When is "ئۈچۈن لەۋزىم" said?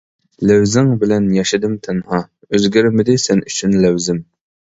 3.53-4.25